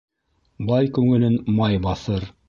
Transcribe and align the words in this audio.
Бай 0.69 0.89
күңелен 0.95 1.37
май 1.59 1.77
баҫыр. 1.89 2.27